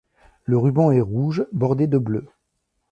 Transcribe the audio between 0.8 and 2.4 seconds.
est rouge bordé de bleu.